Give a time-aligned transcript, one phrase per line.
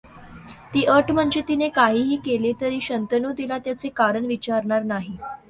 [0.73, 5.15] ती अट म्हणजे तिने काहीही केले तरी शंतनू तिला त्याचे कारण विचारणार नाही.